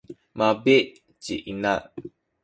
mabi’ 0.37 0.75
ci 1.23 1.33
ina. 1.51 1.73